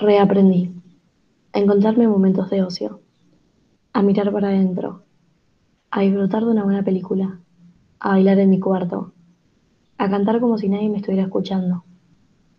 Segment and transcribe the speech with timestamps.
[0.00, 0.72] Reaprendí.
[1.52, 3.00] A encontrarme momentos de ocio,
[3.92, 5.04] a mirar para adentro,
[5.88, 7.38] a disfrutar de una buena película,
[8.00, 9.12] a bailar en mi cuarto,
[9.96, 11.84] a cantar como si nadie me estuviera escuchando,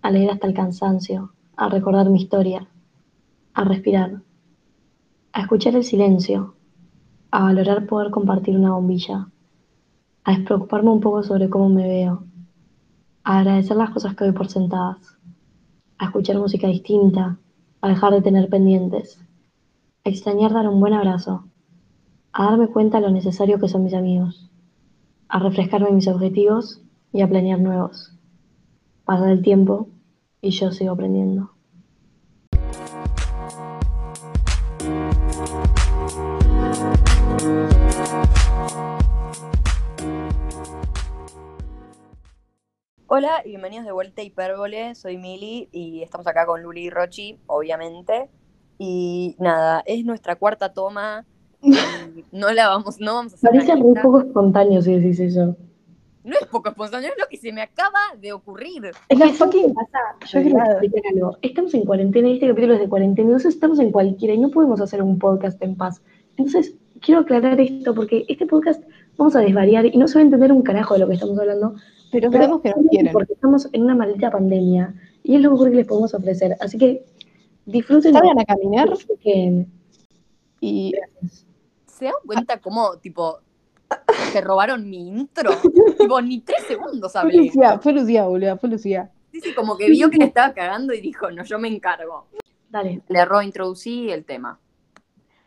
[0.01, 2.69] a leer hasta el cansancio, a recordar mi historia,
[3.54, 4.22] a respirar,
[5.33, 6.56] a escuchar el silencio,
[7.31, 9.28] a valorar poder compartir una bombilla,
[10.24, 12.24] a despreocuparme un poco sobre cómo me veo,
[13.26, 15.14] a agradecer las cosas que doy por sentadas,
[15.97, 17.38] a escuchar música distinta,
[17.81, 19.20] a dejar de tener pendientes,
[20.03, 21.45] a extrañar dar un buen abrazo,
[22.31, 24.49] a darme cuenta de lo necesario que son mis amigos,
[25.29, 28.13] a refrescarme mis objetivos y a planear nuevos.
[29.05, 29.87] Pasa el tiempo
[30.41, 31.54] y yo sigo aprendiendo.
[43.07, 46.89] Hola y bienvenidos de vuelta a Hipérbole, soy Mili y estamos acá con Luli y
[46.89, 48.31] Rochi, obviamente.
[48.79, 51.23] Y nada, es nuestra cuarta toma.
[51.62, 51.70] y
[52.31, 53.51] no la vamos, no vamos a hacer.
[53.51, 55.55] Parece muy poco espontáneo si decís eso.
[56.23, 58.85] No es poco espontáneo, es lo que se me acaba de ocurrir.
[59.07, 59.99] Es La que ¿sabes qué fucking pasa?
[60.21, 61.37] Yo quiero explicar algo.
[61.43, 64.50] Estamos en cuarentena y este capítulo es de cuarentena, entonces estamos en cualquiera y no
[64.50, 66.02] podemos hacer un podcast en paz.
[66.38, 68.84] Entonces, quiero aclarar esto porque este podcast
[69.16, 71.38] vamos a desvariar y no se va a entender un carajo de lo que estamos
[71.38, 71.75] hablando,
[72.16, 73.14] Pero pero sabemos que nos quieren.
[73.14, 76.56] porque estamos en una maldita pandemia y es lo mejor que les podemos ofrecer.
[76.60, 77.06] Así que
[77.66, 78.14] disfruten.
[78.14, 78.90] Salgan a caminar
[79.22, 79.66] que
[80.62, 80.94] y
[81.86, 83.40] ¿Se dan cuenta cómo, tipo,
[84.34, 85.52] te robaron mi intro?
[85.98, 87.38] tipo, ni tres segundos fue hablé.
[87.38, 89.12] Lucía, fue Lucía, boludo, fue Lucía.
[89.32, 92.28] Sí, sí, como que vio que le estaba cagando y dijo, no, yo me encargo.
[92.70, 93.02] Dale.
[93.08, 94.60] Le reintroducí el tema.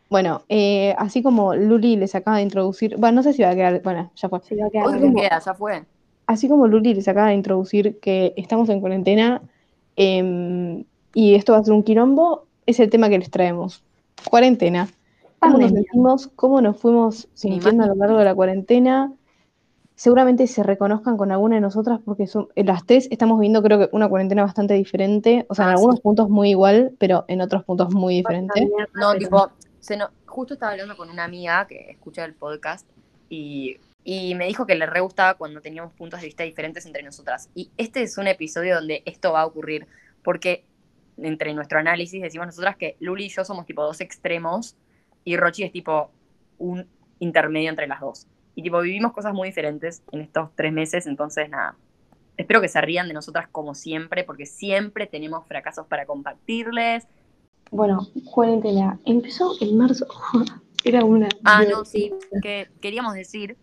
[0.09, 3.55] Bueno, eh, así como Luli les acaba de introducir, bueno, no sé si va a
[3.55, 4.39] quedar, bueno, ya fue.
[4.41, 5.85] Se va a quedar Hoy se queda, ya fue.
[6.29, 9.41] Así como Luli les acaba de introducir que estamos en cuarentena
[9.95, 10.83] em,
[11.15, 13.83] y esto va a ser un quilombo, es el tema que les traemos.
[14.29, 14.87] Cuarentena.
[15.39, 16.27] ¿Cómo nos sentimos?
[16.35, 19.11] ¿Cómo nos fuimos sintiendo a lo largo de la cuarentena?
[19.95, 23.79] Seguramente se reconozcan con alguna de nosotras porque son, eh, las tres estamos viviendo creo
[23.79, 26.01] que una cuarentena bastante diferente, o sea, en Ah, algunos sí.
[26.03, 28.69] puntos muy igual, pero en otros puntos muy diferente.
[28.93, 32.85] No, tipo, se no- justo estaba hablando con una amiga que escucha el podcast
[33.31, 37.03] y, y me dijo que le re gustaba cuando teníamos puntos de vista diferentes entre
[37.03, 37.49] nosotras.
[37.53, 39.87] Y este es un episodio donde esto va a ocurrir,
[40.23, 40.65] porque
[41.17, 44.77] entre nuestro análisis decimos nosotras que Luli y yo somos tipo dos extremos
[45.25, 46.11] y Rochi es tipo
[46.57, 46.87] un
[47.19, 48.27] intermedio entre las dos.
[48.55, 51.75] Y tipo, vivimos cosas muy diferentes en estos tres meses, entonces nada.
[52.35, 57.05] Espero que se rían de nosotras como siempre, porque siempre tenemos fracasos para compartirles.
[57.69, 58.99] Bueno, cuarentena.
[59.05, 60.07] Empezó en marzo.
[60.83, 61.27] Era una.
[61.43, 63.57] Ah, no, sí, que queríamos decir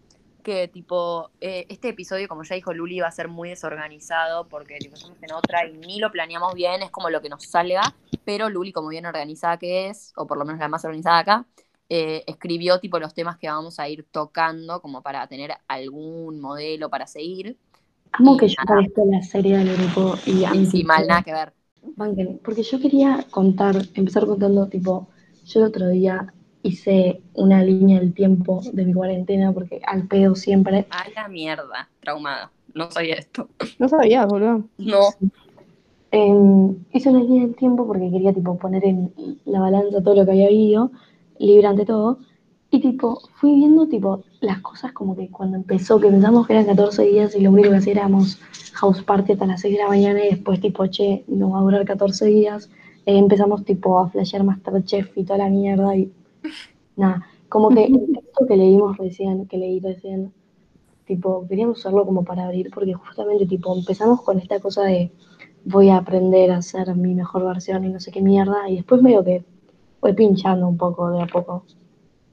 [0.47, 4.79] que tipo, eh, este episodio, como ya dijo Luli, va a ser muy desorganizado porque
[4.79, 7.83] tipo, estamos en otra y ni lo planeamos bien, es como lo que nos salga,
[8.25, 11.47] pero Luli, como bien organizada que es, o por lo menos la más organizada acá,
[11.89, 16.91] eh, escribió tipo los temas que vamos a ir tocando como para tener algún modelo
[16.91, 17.59] para seguir.
[18.19, 21.53] Y que yo parezco la serie del grupo y anti- sí, mal, nada que ver.
[22.45, 25.09] Porque yo quería contar, empezar contando, tipo,
[25.47, 26.33] yo el otro día
[26.67, 30.87] hice una línea del tiempo de mi cuarentena, porque al pedo siempre.
[30.91, 32.51] A la mierda, traumada.
[32.75, 33.49] No sabía esto.
[33.79, 34.65] No sabías, boludo.
[34.79, 35.01] No.
[36.11, 39.13] Em, hice una línea del tiempo porque quería, tipo, poner en
[39.45, 40.91] la balanza todo lo que había vivido,
[41.39, 42.19] libre ante todo,
[42.71, 46.67] y, tipo, fui viendo, tipo, las cosas como que cuando empezó, que pensamos que eran
[46.67, 48.39] 14 días y lo único que hacía éramos
[48.75, 51.63] house party hasta las 6 de la mañana y después, tipo, che, no va a
[51.63, 52.71] durar 14 días,
[53.07, 56.13] eh, empezamos, tipo, a flashear Masterchef y toda la mierda y
[56.97, 60.33] nada, como que el texto que leímos recién, que leí recién,
[61.07, 65.13] tipo, queríamos usarlo como para abrir, porque justamente, tipo, empezamos con esta cosa de
[65.65, 69.03] voy a aprender a ser mi mejor versión y no sé qué mierda, y después
[69.03, 69.45] medio que
[70.01, 71.65] fue pinchando un poco de a poco.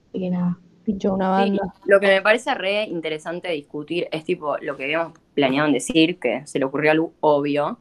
[0.10, 0.60] Así que nada.
[0.84, 1.74] Picho, una Sí, banda.
[1.86, 6.20] lo que me parece re interesante discutir es tipo lo que habíamos planeado en decir,
[6.20, 7.80] que se le ocurrió a Lu, obvio,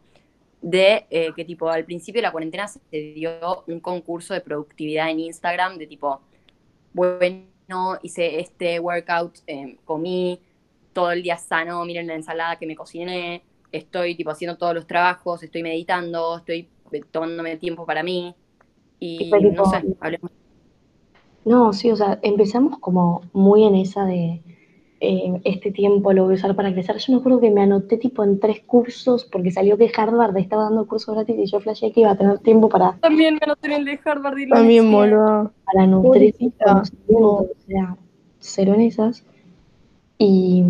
[0.63, 2.81] de eh, que tipo al principio de la cuarentena se
[3.15, 6.21] dio un concurso de productividad en Instagram de tipo,
[6.93, 10.41] bueno, hice este workout, eh, comí
[10.93, 14.87] todo el día sano, miren la ensalada que me cociné, estoy tipo haciendo todos los
[14.87, 18.35] trabajos, estoy meditando, estoy eh, tomándome tiempo para mí
[19.01, 20.31] y no sé, hablemos.
[21.45, 24.43] No, sí, o sea, empezamos como muy en esa de
[25.05, 26.97] eh, este tiempo lo voy a usar para crecer.
[26.99, 30.65] Yo me acuerdo que me anoté tipo en tres cursos porque salió que Harvard estaba
[30.65, 33.67] dando cursos gratis y yo flasheé que iba a tener tiempo para, También me anoté
[33.67, 35.53] en el de Harvard y lo También, boludo.
[35.65, 36.35] para nutrir
[36.65, 37.97] o sea,
[38.39, 39.25] cero en esas.
[40.19, 40.63] Y,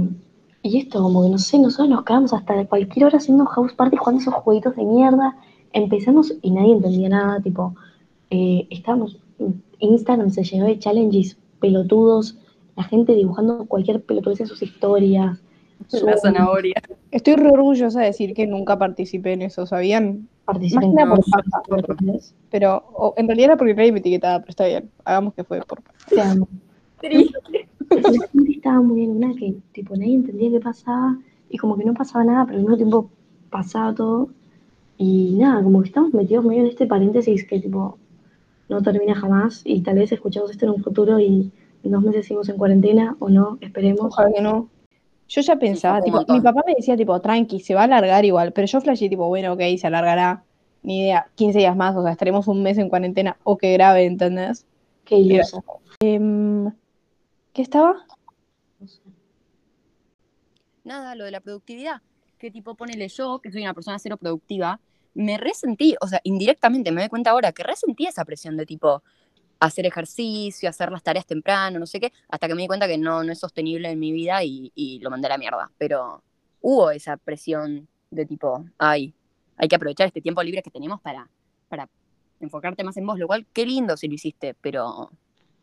[0.62, 3.98] y esto, como que no sé, nosotros nos quedamos hasta cualquier hora haciendo house party
[3.98, 5.36] jugando esos jueguitos de mierda
[5.72, 7.74] empezamos y nadie entendía nada, tipo,
[8.30, 9.18] eh, estábamos,
[9.78, 12.38] Instagram se llenó de challenges pelotudos,
[12.76, 15.42] la gente dibujando cualquier pelotudez en sus historias.
[15.90, 16.74] La zanahoria.
[17.10, 20.28] Estoy re orgullosa de decir que nunca participé en eso, ¿sabían?
[20.44, 21.20] Participen Más
[21.68, 22.04] todos, por paja.
[22.50, 24.90] Pero o- en realidad era porque nadie me etiquetaba, pero está bien.
[25.04, 25.98] Hagamos que fue por paja.
[26.08, 26.48] Te amo.
[27.00, 27.68] Triste.
[27.90, 31.18] La gente estaba muy en una que, tipo, nadie entendía qué pasaba
[31.50, 33.10] y como que no pasaba nada, pero al mismo tiempo
[33.50, 34.28] pasaba todo.
[34.96, 37.98] Y nada, como que estamos metidos medio en este paréntesis que, tipo,
[38.68, 41.50] no termina jamás y tal vez escuchamos esto en un futuro y
[41.84, 44.06] en dos meses seguimos en cuarentena o no, esperemos.
[44.06, 44.68] Ojalá que no.
[45.28, 48.52] Yo ya pensaba, tipo, mi papá me decía, tipo, tranqui, se va a alargar igual,
[48.52, 50.44] pero yo flashé, tipo, bueno, ok, se alargará,
[50.82, 54.04] ni idea, 15 días más, o sea, estaremos un mes en cuarentena, o que grave,
[54.04, 54.66] ¿entendés?
[55.04, 55.64] Qué iluso.
[56.00, 58.04] ¿Qué estaba?
[58.78, 59.00] No sé.
[60.84, 62.02] Nada, lo de la productividad.
[62.36, 64.80] Que tipo, ponele yo, que soy una persona cero productiva,
[65.14, 69.02] me resentí, o sea, indirectamente me doy cuenta ahora que resentí esa presión de tipo
[69.66, 72.98] hacer ejercicio, hacer las tareas temprano, no sé qué, hasta que me di cuenta que
[72.98, 75.70] no, no es sostenible en mi vida y, y lo mandé a la mierda.
[75.78, 76.22] Pero
[76.60, 79.14] hubo esa presión de tipo, ay,
[79.56, 81.28] hay que aprovechar este tiempo libre que tenemos para,
[81.68, 81.88] para
[82.40, 85.10] enfocarte más en vos, lo cual qué lindo si lo hiciste, pero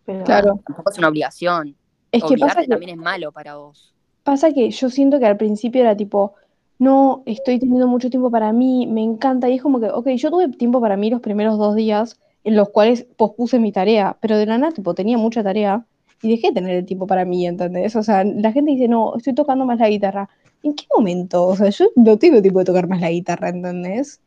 [0.05, 0.59] Pero, Claro.
[0.65, 1.75] tampoco es una obligación.
[2.11, 3.93] Es que pasa que, también es malo para vos.
[4.23, 6.35] pasa que yo siento que al principio era tipo,
[6.79, 10.31] no, estoy teniendo mucho tiempo para mí, me encanta, y es como que, ok, yo
[10.31, 12.17] tuve tiempo para mí los primeros dos días
[12.55, 15.85] los cuales pospuse mi tarea, pero de la nada, tipo, tenía mucha tarea
[16.21, 17.95] y dejé de tener el tiempo para mí, ¿entendés?
[17.95, 20.29] O sea, la gente dice, no, estoy tocando más la guitarra.
[20.63, 21.45] ¿En qué momento?
[21.45, 24.19] O sea, yo no tengo tiempo de tocar más la guitarra, ¿entendés?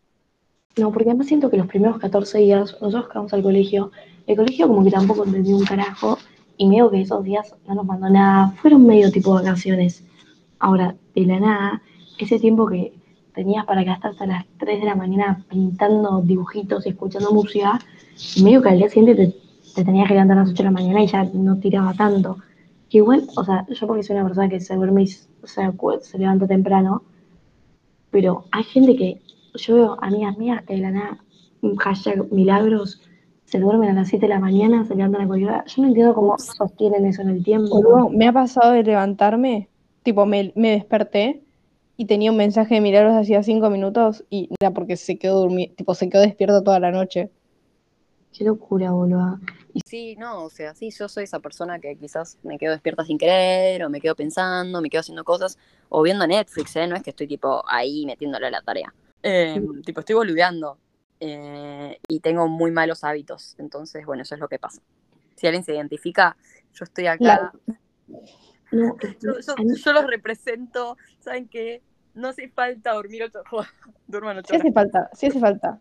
[0.79, 3.91] No, porque además siento que los primeros 14 días, nosotros que vamos al colegio,
[4.27, 6.19] el colegio como que tampoco entendió un carajo,
[6.57, 10.05] y medio que esos días no nos mandó nada, fueron medio tipo vacaciones.
[10.59, 11.83] Ahora, de la nada,
[12.19, 12.93] ese tiempo que
[13.35, 17.81] tenías para gastar hasta las 3 de la mañana pintando dibujitos y escuchando música,
[18.43, 19.35] medio que al día siguiente te,
[19.75, 22.39] te tenías que levantar a las 8 de la mañana y ya no tiraba tanto.
[22.89, 25.07] Que igual, o sea, yo porque soy una persona que se duerme
[25.43, 27.03] o se levanta temprano,
[28.11, 29.21] pero hay gente que,
[29.55, 30.93] yo veo amigas mías que de
[31.79, 33.01] hashtag milagros,
[33.45, 35.65] se duermen a las 7 de la mañana, se levantan a cualquier hora.
[35.67, 38.09] Yo no entiendo cómo sostienen eso en el tiempo.
[38.11, 39.69] Me ha pasado de levantarme,
[40.03, 41.43] tipo, me, me desperté
[41.97, 45.75] y tenía un mensaje de Milagros hacía cinco minutos y era porque se quedó durmi-
[45.77, 47.31] tipo, se quedó despierto toda la noche.
[48.37, 49.39] Qué locura, boludo.
[49.85, 53.19] Sí, no, o sea, sí, yo soy esa persona que quizás me quedo despierta sin
[53.19, 55.59] querer, o me quedo pensando, me quedo haciendo cosas,
[55.91, 56.87] o viendo Netflix, ¿eh?
[56.87, 58.93] No es que estoy tipo ahí metiéndole a la tarea.
[59.23, 60.79] Eh, tipo, estoy boludeando.
[61.21, 63.55] eh, y tengo muy malos hábitos.
[63.59, 64.83] Entonces, bueno, eso es lo que pasa.
[65.37, 66.37] Si alguien se identifica,
[66.73, 67.53] yo estoy acá.
[68.73, 70.97] No, Yo, los represento.
[71.21, 71.83] ¿Saben qué?
[72.15, 73.71] No hace falta dormir ocho horas.
[74.09, 74.65] Duerman ocho Sí horas.
[74.65, 75.81] hace falta, sí hace falta.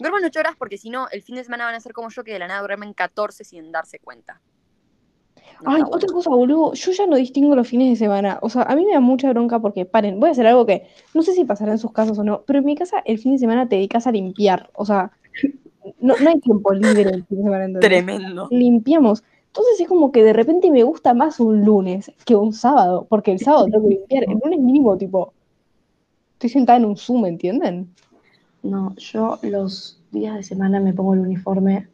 [0.00, 2.24] Duerman ocho horas porque si no, el fin de semana van a ser como yo
[2.24, 4.40] que de la nada duermen 14 sin darse cuenta.
[5.62, 8.38] No Ay, otra cosa, boludo, yo ya no distingo los fines de semana.
[8.42, 10.86] O sea, a mí me da mucha bronca porque, paren, voy a hacer algo que
[11.14, 13.32] no sé si pasará en sus casos o no, pero en mi casa el fin
[13.32, 14.70] de semana te dedicas a limpiar.
[14.74, 15.10] O sea,
[16.00, 17.80] no, no hay tiempo libre el fin de semana.
[17.80, 18.48] Tremendo.
[18.50, 19.24] limpiamos.
[19.46, 23.32] Entonces es como que de repente me gusta más un lunes que un sábado, porque
[23.32, 24.24] el sábado tengo que limpiar.
[24.24, 25.32] El lunes mínimo, tipo,
[26.34, 27.92] estoy sentada en un Zoom, ¿entienden?
[28.62, 31.88] No, yo los días de semana me pongo el uniforme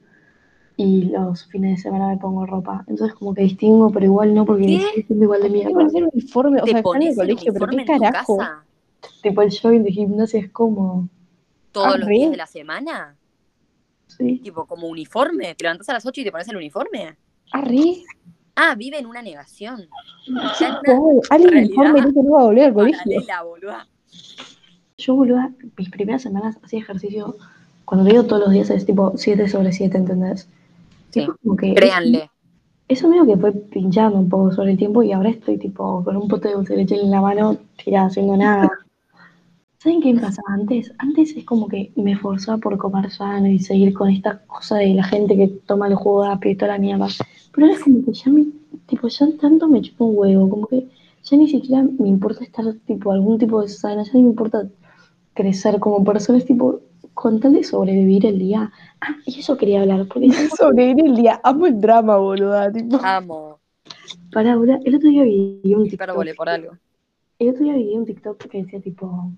[0.76, 2.84] y los fines de semana me pongo ropa.
[2.88, 4.64] Entonces como que distingo, pero igual no, porque
[5.06, 5.84] siendo igual de mierda.
[5.86, 8.36] hacer uniforme, o ¿Te sea, están en el el colegio, pero uniforme qué carajo.
[8.38, 8.64] casa
[9.22, 11.08] Tipo el jogging de gimnasia es como,
[11.72, 13.16] todos Ah, los días de la semana?
[14.06, 15.54] sí, Tipo, como uniforme.
[15.54, 17.16] Te levantás a las 8 y te pones el uniforme.
[17.52, 18.02] Arre,
[18.56, 19.86] Ah, vive en una negación.
[20.58, 20.96] qué.
[21.30, 23.20] Alguien uniforme no va a volver al colegio.
[24.96, 27.36] Yo boluda, mis primeras semanas hacía ejercicio,
[27.84, 30.48] cuando digo todos los días es tipo 7 sobre 7, ¿entendés?
[31.10, 32.30] Sí, como que créanle.
[32.86, 36.16] Eso medio que fue pinchando un poco sobre el tiempo y ahora estoy tipo con
[36.16, 38.70] un pote de dulce de leche en la mano, tirada, haciendo nada.
[39.78, 40.92] ¿Saben qué me pasaba antes?
[40.98, 44.94] Antes es como que me esforzaba por comer sano y seguir con esta cosa de
[44.94, 47.08] la gente que toma el jugo rápido y toda la mierda.
[47.52, 48.46] Pero ahora es como que ya me,
[48.86, 50.86] tipo, ya tanto me chupa un huevo, como que
[51.22, 54.68] ya ni siquiera me importa estar tipo algún tipo de sana, ya ni me importa
[55.34, 56.80] crecer como persona, es tipo,
[57.12, 58.72] con tal de sobrevivir el día.
[59.00, 61.40] Ah, y eso quería hablar, porque Sobrevivir el día.
[61.42, 62.72] Amo el drama, boluda.
[62.72, 62.98] Tipo.
[63.02, 63.60] Amo.
[64.32, 66.08] para, boluda, el otro día vi un TikTok.
[66.08, 66.72] Hipérbole por algo.
[67.38, 69.30] El otro día vi un TikTok que decía tipo,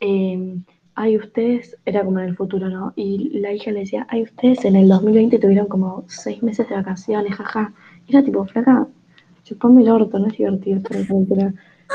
[0.00, 0.58] eh,
[0.94, 2.92] ay, ustedes, era como en el futuro, ¿no?
[2.96, 6.74] Y la hija le decía, ay, ustedes en el 2020 tuvieron como seis meses de
[6.74, 7.72] vacaciones, jaja.
[8.06, 8.86] Y era tipo, flaca,
[9.44, 10.80] chupame el orto, no es divertido.
[10.86, 11.52] Pero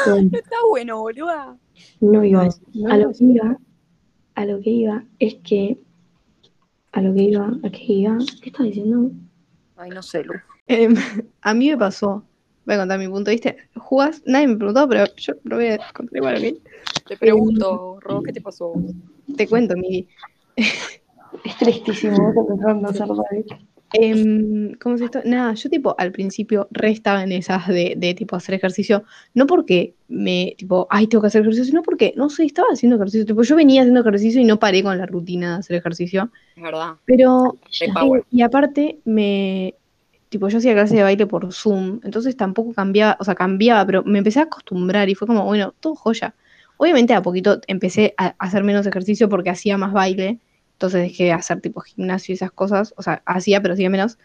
[0.08, 1.58] bueno, Está bueno, boluda.
[2.02, 2.62] no iba a eso.
[2.74, 3.58] No, A lo no, que iba
[4.36, 5.78] a lo que iba es que.
[6.92, 8.18] A lo que iba, a qué iba.
[8.42, 9.12] ¿Qué estaba diciendo?
[9.78, 10.34] Ay, no sé, Lu.
[10.68, 10.96] Em,
[11.42, 12.24] a mí me pasó,
[12.66, 13.56] voy a contar mi punto de vista.
[13.75, 17.08] Jugás, nadie me preguntó, pero yo lo voy a contar igual, ¿ok?
[17.08, 18.74] Te pregunto, Ro, ¿qué te pasó?
[19.36, 20.08] Te cuento, Migi.
[20.56, 22.16] Es tristísimo,
[22.86, 23.08] a hacer
[23.94, 25.22] Em, ¿Cómo es esto?
[25.25, 29.48] Nada, yo tipo al principio re estaba en esas de, de tipo hacer ejercicio, no
[29.48, 33.25] porque me, tipo, ay, tengo que hacer ejercicio, sino porque, no sé, estaba haciendo ejercicio,
[33.25, 36.63] tipo, yo venía haciendo ejercicio y no paré con la rutina de hacer ejercicio, Es
[36.63, 36.96] verdad.
[37.06, 39.75] pero, eh, y aparte, me,
[40.30, 44.04] tipo, yo hacía clase de baile por Zoom, entonces tampoco cambiaba, o sea, cambiaba, pero
[44.04, 46.36] me empecé a acostumbrar y fue como, bueno, todo joya.
[46.77, 50.39] Obviamente a poquito empecé a hacer menos ejercicio porque hacía más baile,
[50.75, 54.17] entonces dejé de hacer tipo gimnasio y esas cosas, o sea, hacía, pero hacía menos.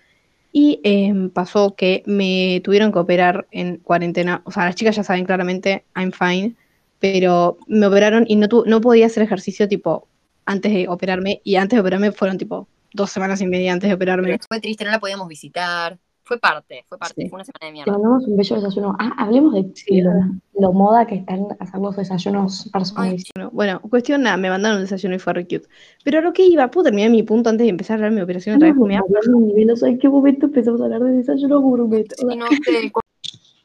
[0.52, 5.04] Y em, pasó que me tuvieron que operar en cuarentena, o sea, las chicas ya
[5.04, 6.56] saben claramente, I'm fine,
[6.98, 10.08] pero me operaron y no, tu- no podía hacer ejercicio tipo
[10.46, 13.94] antes de operarme, y antes de operarme fueron tipo dos semanas y media antes de
[13.94, 14.38] operarme.
[14.48, 15.98] Fue triste, no la podíamos visitar.
[16.30, 17.28] Fue parte, fue parte, Sí.
[17.28, 17.92] fue una semana de Te mierda.
[17.92, 18.96] mandamos un bello desayuno.
[19.00, 20.12] Ah, hablemos de Sí, lo,
[20.60, 23.32] lo moda que están hacer los desayunos personalizados.
[23.34, 25.66] Bueno, bueno, cuestión nada, me mandaron un desayuno y fue re cute.
[26.04, 28.16] Pero a lo que iba, puedo terminar mi punto antes de empezar a hablar de
[28.18, 28.74] mi operación otra vez.
[28.76, 31.10] Estamos Me da- variando un nivel, o sea, ¿en qué momento empezamos a hablar de
[31.10, 32.06] desayunos gourmet?
[32.16, 32.92] Y no sé,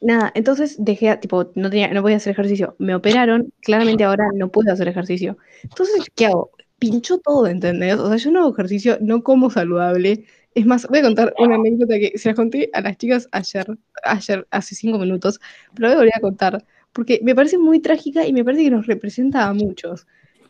[0.00, 2.74] Nada, entonces dejé, tipo, no tenía, no podía hacer ejercicio.
[2.78, 5.38] Me operaron, claramente ahora no puedo hacer ejercicio.
[5.62, 6.50] Entonces, ¿qué hago?
[6.80, 7.94] Pincho todo, ¿entendés?
[7.98, 10.24] O sea, yo no hago ejercicio, no como saludable.
[10.56, 13.66] Es más, voy a contar una anécdota que se las conté a las chicas ayer,
[14.04, 15.38] ayer, hace cinco minutos,
[15.74, 18.64] pero la voy a volver a contar, porque me parece muy trágica y me parece
[18.64, 20.06] que nos representa a muchos.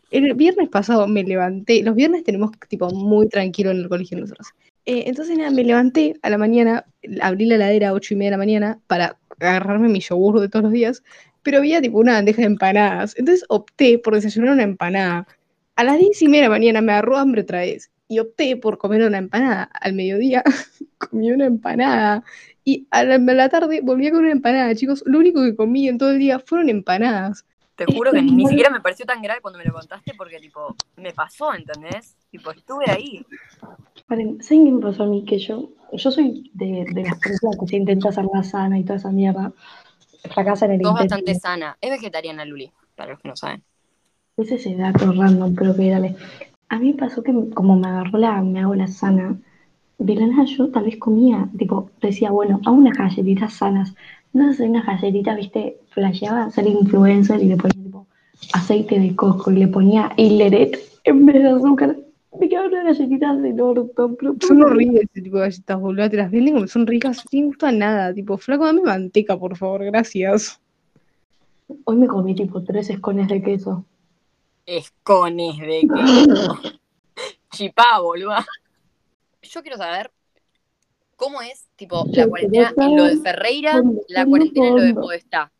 [0.09, 4.47] El viernes pasado me levanté, los viernes tenemos tipo muy tranquilo en el colegio nosotros.
[4.85, 6.85] Eh, entonces nada, me levanté a la mañana,
[7.19, 10.47] abrí la heladera a ocho y media de la mañana para agarrarme mi yogur de
[10.47, 11.03] todos los días,
[11.43, 13.13] pero había tipo una bandeja de empanadas.
[13.17, 15.27] Entonces opté por desayunar una empanada.
[15.75, 18.57] A las diez y media de la mañana me agarró hambre otra vez y opté
[18.57, 19.63] por comer una empanada.
[19.63, 20.43] Al mediodía
[20.97, 22.23] comí una empanada
[22.63, 24.75] y a la, a la tarde volví a comer una empanada.
[24.75, 27.45] Chicos, lo único que comí en todo el día fueron empanadas.
[27.75, 30.75] te juro que ni siquiera me pareció tan grave cuando me lo contaste porque, tipo,
[30.97, 32.15] me pasó, ¿entendés?
[32.31, 33.25] Tipo, estuve ahí.
[34.07, 35.23] ¿Saben qué me pasó a mí?
[35.25, 38.83] Que yo, yo soy de, de las personas que se intenta hacer la sana y
[38.83, 39.53] toda esa mierda.
[40.29, 41.15] Fracasa en el Sos intento.
[41.15, 41.77] bastante sana.
[41.79, 43.63] Es vegetariana, Luli, para los que no saben.
[44.37, 46.15] Es ese dato random, pero que dale.
[46.69, 49.39] A mí me pasó que como me agarró la, me hago la sana,
[49.97, 53.95] de la nada yo tal vez comía, tipo, decía, bueno, hago unas galletitas sanas.
[54.33, 58.07] No sé, unas galletitas, viste, flasheaba ser influencer y le ponía tipo
[58.53, 61.97] aceite de coco y le ponía hileret en vez de azúcar.
[62.39, 66.09] Me quedaban unas galletitas del orto, pero Son horribles ese tipo de galletas, boludo.
[66.09, 68.13] Te las venden como son ricas, sin gusto a nada.
[68.13, 70.61] Tipo, flaco, dame manteca, por favor, gracias.
[71.85, 73.85] Hoy me comí tipo tres escones de queso.
[74.67, 76.59] Escones de queso.
[77.51, 78.45] Chipá, boluda.
[79.41, 80.11] Yo quiero saber
[81.15, 84.75] cómo es, tipo, la Yo cuarentena quiero en lo de saber Ferreira, la cuarentena en
[84.75, 84.93] lo de.
[84.93, 85.51] Podestá.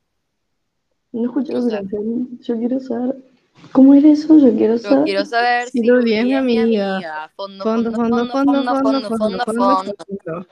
[1.14, 1.72] No escuché saber.
[1.72, 2.38] canción.
[2.42, 3.16] Yo quiero saber
[3.72, 4.38] cómo era eso.
[4.40, 5.04] Yo quiero Yo saber.
[5.06, 6.96] quiero saber Si es es mi mi amiga.
[6.98, 7.32] amiga.
[7.38, 10.48] Fondo, Fondo, fondo, fondo, fondo, fondo, fondo, fondo, fondo.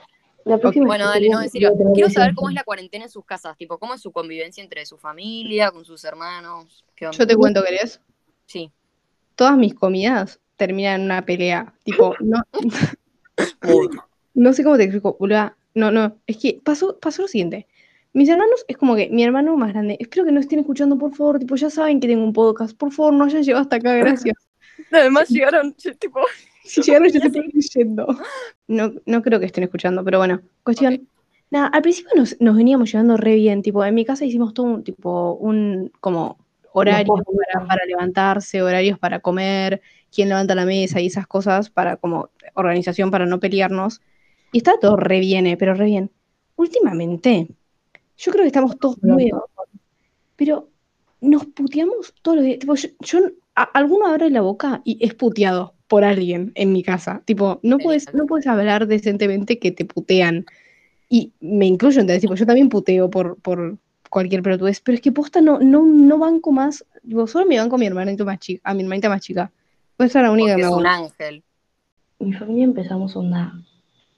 [0.46, 1.74] La próxima Bueno, que dale, no, en serio.
[1.92, 3.54] Quiero que saber cómo es la cuarentena en sus casas.
[3.58, 6.84] Tipo, cómo es su convivencia entre su familia, con sus hermanos.
[6.94, 7.18] ¿Qué onda?
[7.18, 8.00] Yo te cuento, ¿querés?
[8.46, 8.72] Sí.
[9.34, 11.74] Todas mis comidas terminan en una pelea.
[11.84, 12.42] Tipo, no,
[14.34, 15.56] no sé cómo te explico, boluda.
[15.74, 17.66] No, no, es que pasó, pasó lo siguiente.
[18.14, 21.14] Mis hermanos, es como que mi hermano más grande, espero que no estén escuchando, por
[21.14, 23.92] favor, tipo, ya saben que tengo un podcast, por favor, no hayan llegado hasta acá,
[23.94, 24.34] gracias.
[24.90, 26.20] Además llegaron, tipo,
[26.64, 28.06] Si llegaron, ya se están yendo.
[28.68, 31.06] No, no creo que estén escuchando, pero bueno, cuestión.
[31.50, 34.66] Nada, al principio nos, nos veníamos llevando re bien, tipo, en mi casa hicimos todo
[34.66, 36.38] un, tipo, un, como,
[36.80, 37.20] horarios
[37.52, 39.80] para, para levantarse, horarios para comer,
[40.14, 44.00] quién levanta la mesa y esas cosas, para, como, organización para no pelearnos.
[44.52, 46.10] Y está todo re bien, eh, pero re bien.
[46.56, 47.48] Últimamente,
[48.18, 49.48] yo creo que estamos todos Pronto.
[50.36, 50.68] pero
[51.20, 52.58] nos puteamos todos los días.
[52.58, 56.82] Tipo, yo, yo- a- alguno abre la boca y es puteado por alguien en mi
[56.82, 57.22] casa.
[57.24, 60.46] Tipo, no puedes, no puedes hablar decentemente que te putean.
[61.08, 62.22] Y me incluyo, ¿entendés?
[62.22, 63.78] Tipo, yo también puteo por, por
[64.16, 66.86] cualquier pelotudez, pero es que posta no, no, no banco más.
[67.06, 69.52] Tipo, solo me banco a mi hermanito más chica, a mi hermanita más chica.
[69.98, 71.04] Puede ser la única porque que es me un hago.
[71.04, 71.42] ángel.
[72.18, 73.30] Mi familia empezamos un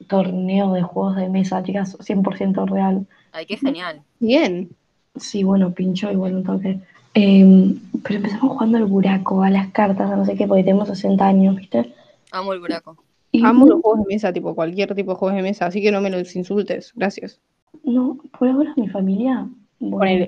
[0.07, 3.09] torneo de juegos de mesa, chicas, 100% real.
[3.33, 4.03] Ay, qué genial.
[4.21, 4.71] Bien.
[5.17, 6.79] Sí, bueno, pincho igual un toque.
[7.15, 7.75] Eh,
[8.05, 11.27] pero empezamos jugando al buraco, a las cartas, a no sé qué, porque tenemos 60
[11.27, 11.93] años, ¿viste?
[12.31, 12.97] Amo el buraco.
[13.33, 15.91] Y Amo los juegos de mesa, tipo cualquier tipo de juegos de mesa, así que
[15.91, 16.93] no me los insultes.
[16.95, 17.41] Gracias.
[17.83, 19.49] no, por ahora mi familia,
[19.81, 20.27] bueno,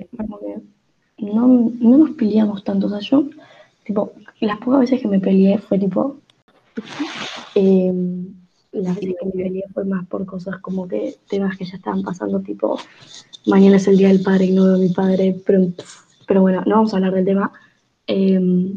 [1.17, 3.29] no, no nos peleamos tanto, o sea, yo,
[3.83, 6.17] tipo, las pocas veces que me peleé fue tipo.
[7.55, 7.93] eh,
[8.71, 12.03] las veces que me peleé fue más por cosas como que temas que ya estaban
[12.03, 12.79] pasando, tipo,
[13.45, 15.67] mañana es el día del padre y no veo a mi padre, pero,
[16.27, 17.51] pero bueno, no vamos a hablar del tema.
[18.07, 18.73] Eh,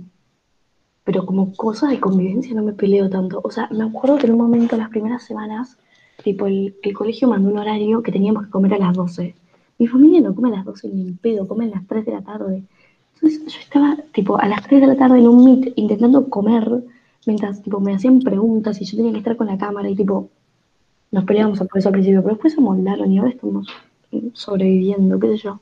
[1.04, 3.40] pero como cosas de convivencia no me peleo tanto.
[3.44, 5.76] O sea, me acuerdo que en un momento, las primeras semanas,
[6.22, 9.34] tipo, el, el colegio mandó un horario que teníamos que comer a las 12.
[9.78, 12.12] Mi familia no come a las 12 ni en pedo, come a las 3 de
[12.12, 12.62] la tarde.
[13.14, 16.82] Entonces yo estaba, tipo, a las 3 de la tarde en un meet intentando comer,
[17.26, 20.28] mientras, tipo, me hacían preguntas y yo tenía que estar con la cámara y, tipo,
[21.10, 23.66] nos peleábamos por eso al principio, pero después se moldaron y ahora estamos
[24.32, 25.60] sobreviviendo, qué sé yo.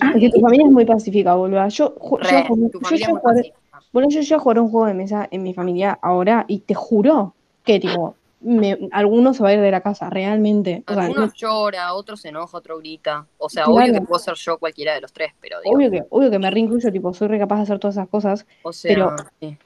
[0.00, 1.68] Ah, que tu familia es muy pacífica, boluda.
[1.68, 3.52] Yo, yo, Re, yo ya muy jugué-
[3.92, 7.34] bueno, yo ya jugué un juego de mesa en mi familia ahora y te juro
[7.64, 10.82] que, tipo, me, alguno se va a ir de la casa, realmente.
[10.86, 13.26] O sea, Alguno no- llora, otro se enoja, otro grita.
[13.38, 13.82] O sea, Claro.
[13.84, 16.38] obvio que puedo ser yo cualquiera de los tres, pero digo, obvio, que, obvio que
[16.38, 18.46] me reincluyo, tipo, soy re capaz de hacer todas esas cosas.
[18.62, 19.56] o sea, pero- sí.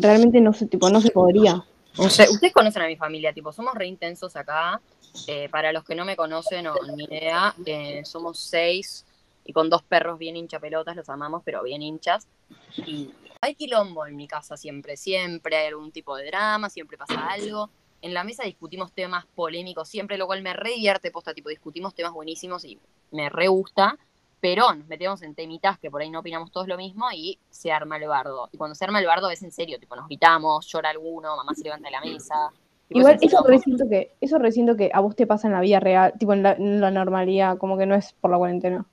[0.00, 1.62] Realmente no sé, tipo, no se podría.
[1.98, 4.80] Ustedes conocen a mi familia, tipo, somos re intensos acá.
[5.26, 9.04] Eh, para los que no me conocen o ni idea, eh, somos seis
[9.48, 12.28] y con dos perros bien hincha pelotas, los amamos, pero bien hinchas.
[12.76, 17.28] Y hay quilombo en mi casa siempre, siempre hay algún tipo de drama, siempre pasa
[17.28, 17.70] algo.
[18.02, 21.94] En la mesa discutimos temas polémicos siempre, lo cual me re divierte, posta, tipo, discutimos
[21.94, 22.78] temas buenísimos y
[23.10, 23.96] me re gusta,
[24.38, 27.72] pero nos metemos en temitas que por ahí no opinamos todos lo mismo y se
[27.72, 28.50] arma el bardo.
[28.52, 31.54] Y cuando se arma el bardo es en serio, tipo, nos gritamos, llora alguno, mamá
[31.54, 32.52] se levanta de la mesa.
[32.90, 36.12] Igual, eso resiento que, eso resiento que a vos te pasa en la vida real,
[36.18, 38.84] tipo, en la, en la normalidad, como que no es por la cuarentena.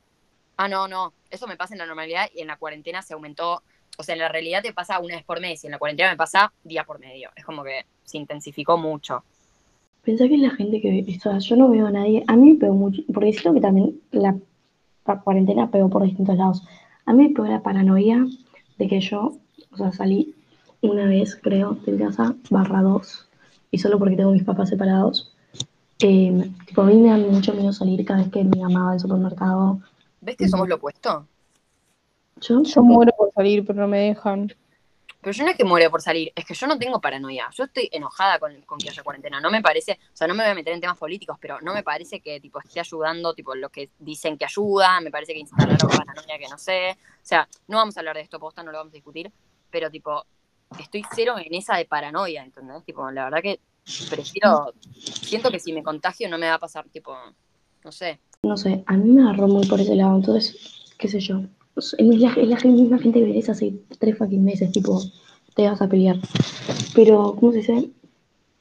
[0.58, 1.14] Ah, no, no.
[1.30, 3.62] Eso me pasa en la normalidad y en la cuarentena se aumentó.
[3.98, 6.12] O sea, en la realidad te pasa una vez por mes y en la cuarentena
[6.12, 7.30] me pasa día por medio.
[7.36, 9.24] Es como que se intensificó mucho.
[10.04, 13.02] Pensá que la gente que, yo no veo a nadie, a mí me pegó mucho,
[13.12, 14.36] porque siento que también la
[15.24, 16.64] cuarentena pegó por distintos lados.
[17.08, 18.24] A mí me pegó la paranoia
[18.78, 19.38] de que yo,
[19.72, 20.36] o sea, salí
[20.82, 23.28] una vez, creo, de casa, barra dos,
[23.72, 25.34] y solo porque tengo mis papás separados.
[26.00, 28.92] Eh, tipo, a mí me da mucho miedo salir cada vez que mi mamá va
[28.92, 29.80] al supermercado.
[30.26, 31.28] ¿Ves que somos lo opuesto?
[32.42, 34.56] Yo, Yo muero por salir, pero no me dejan.
[35.22, 37.48] Pero yo no es que muero por salir, es que yo no tengo paranoia.
[37.54, 39.40] Yo estoy enojada con, con que haya cuarentena.
[39.40, 41.76] No me parece, o sea, no me voy a meter en temas políticos, pero no
[41.76, 45.00] me parece que tipo esté ayudando tipo lo que dicen que ayuda.
[45.00, 46.92] Me parece que instalaron paranoia que no sé.
[46.92, 49.32] O sea, no vamos a hablar de esto posta, no lo vamos a discutir,
[49.70, 50.26] pero tipo,
[50.80, 52.84] estoy cero en esa de paranoia, ¿entendés?
[52.84, 53.60] Tipo, la verdad que
[54.10, 57.16] prefiero, siento que si me contagio no me va a pasar, tipo,
[57.84, 58.20] no sé.
[58.46, 60.56] No sé, a mí me agarró muy por ese lado, entonces,
[60.98, 61.42] qué sé yo.
[61.76, 65.02] Es la, es la misma gente que ves hace tres fucking meses, tipo,
[65.56, 66.18] te vas a pelear.
[66.94, 67.90] Pero, ¿cómo se dice?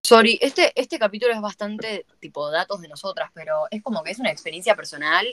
[0.03, 4.19] Sorry, este, este capítulo es bastante tipo datos de nosotras, pero es como que es
[4.19, 5.27] una experiencia personal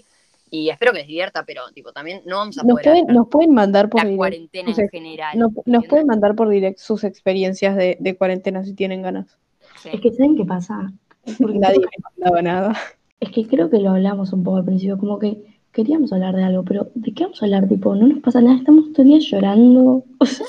[0.50, 3.28] y espero que les divierta, pero tipo también no vamos a Nos poder pueden, nos
[3.28, 5.40] pueden mandar por la direct, cuarentena en general.
[5.66, 9.38] nos, pueden mandar por direct sus experiencias de, de cuarentena si tienen ganas.
[9.82, 9.90] Sí.
[9.94, 10.94] Es que, ¿saben qué pasa?
[11.40, 12.78] Porque Nadie me mandaba nada.
[13.22, 16.44] Es que creo que lo hablamos un poco al principio, como que queríamos hablar de
[16.44, 17.68] algo, pero ¿de qué vamos a hablar?
[17.70, 20.04] Tipo, no nos pasa nada, estamos día llorando.
[20.20, 20.48] O sea,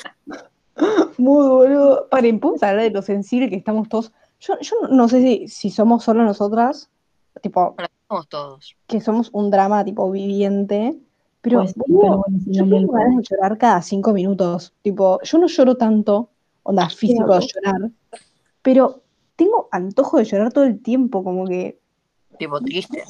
[1.18, 2.08] Muy boludo.
[2.10, 4.10] Paren, ¿podemos hablar de lo sensible que estamos todos?
[4.40, 6.88] Yo, yo no- sé si, si somos solo nosotras,
[7.42, 8.74] tipo, Para somos todos.
[8.86, 10.96] que somos un drama tipo viviente,
[11.42, 14.72] pero, pues, boludo, pero bueno, si yo tengo ganas de llorar cada cinco minutos.
[14.82, 16.30] Tipo, yo no lloro tanto,
[16.62, 17.90] onda físico de llorar,
[18.62, 19.02] pero
[19.36, 21.78] tengo antojo de llorar todo el tiempo, como que.
[22.42, 23.04] Tipo triste.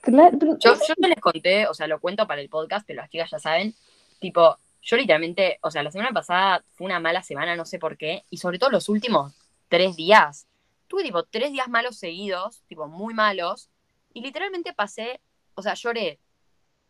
[0.00, 3.02] Claro, pero- Yo, yo ya les conté, o sea, lo cuento para el podcast, pero
[3.02, 3.74] las chicas ya saben.
[4.18, 7.98] Tipo, yo literalmente, o sea, la semana pasada fue una mala semana, no sé por
[7.98, 9.34] qué, y sobre todo los últimos
[9.68, 10.46] tres días.
[10.88, 13.68] Tuve tipo tres días malos seguidos, tipo muy malos,
[14.14, 15.20] y literalmente pasé,
[15.54, 16.18] o sea, lloré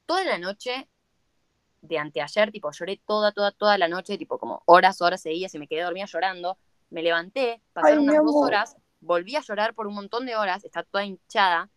[0.07, 0.89] toda la noche
[1.83, 5.59] de anteayer, tipo, lloré toda, toda, toda la noche, tipo, como horas, horas seguidas y
[5.59, 6.57] me quedé dormida llorando.
[6.91, 10.65] Me levanté, pasaron Ay, unas dos horas, volví a llorar por un montón de horas,
[10.65, 11.69] está toda hinchada.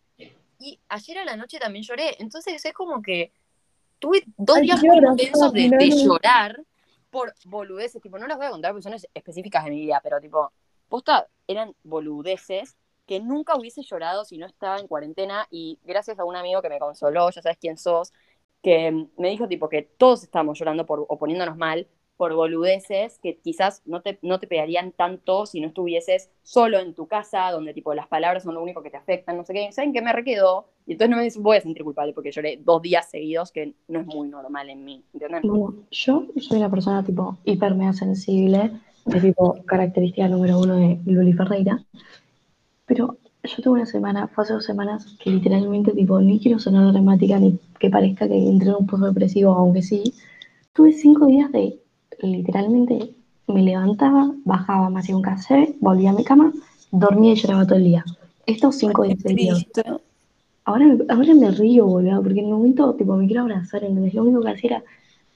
[0.64, 2.16] Y ayer a la noche también lloré.
[2.18, 3.32] Entonces es como que
[3.98, 6.58] tuve dos Ay, días muy intensos de, llorar
[7.10, 8.00] por boludeces.
[8.00, 10.52] Tipo, no las voy a contar porque son es- específicas de mi vida, pero tipo,
[10.88, 15.46] posta, eran boludeces que nunca hubiese llorado si no estaba en cuarentena.
[15.50, 18.14] Y gracias a un amigo que me consoló, ya sabes quién sos,
[18.62, 23.38] que me dijo tipo que todos estamos llorando por, o poniéndonos mal por boludeces que
[23.38, 27.74] quizás no te, no te pegarían tanto si no estuvieses solo en tu casa, donde
[27.74, 30.12] tipo las palabras son lo único que te afectan, no sé qué, ¿saben qué me
[30.12, 30.68] requedó?
[30.86, 34.00] Y entonces no me voy a sentir culpable porque lloré dos días seguidos, que no
[34.00, 35.02] es muy normal en mí.
[35.42, 38.70] Bueno, yo soy una persona tipo hiper mega sensible,
[39.06, 41.84] de tipo característica número uno de Luli Ferreira,
[42.86, 46.92] pero yo tuve una semana, fue hace dos semanas, que literalmente tipo, ni quiero sonar
[46.92, 50.14] dramática ni que parezca que entré en un pozo depresivo, aunque sí,
[50.72, 51.78] tuve cinco días de
[52.20, 53.14] literalmente
[53.46, 56.52] me levantaba, bajaba, me hacía un café, volvía a mi cama,
[56.90, 58.04] dormía y lloraba todo el día.
[58.46, 59.66] Estos cinco días seguidos.
[60.64, 64.14] Ahora, me- ahora me río, boludo, porque en un momento, tipo, me quiero abrazar, ¿entendés?
[64.14, 64.84] Lo único que hacía era